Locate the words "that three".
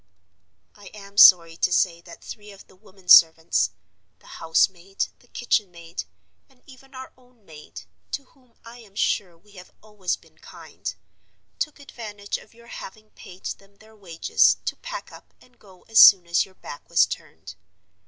2.01-2.49